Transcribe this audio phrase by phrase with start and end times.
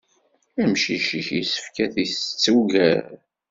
[0.61, 3.05] Amcic-ik yessefk ad isett ugar.